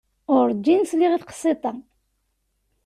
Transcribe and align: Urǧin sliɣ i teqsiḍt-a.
Urǧin 0.35 0.81
sliɣ 0.91 1.11
i 1.13 1.19
teqsiḍt-a. 1.21 1.71